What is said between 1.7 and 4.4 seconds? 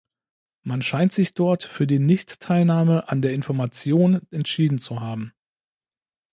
die Nicht-Teilnahme an der Information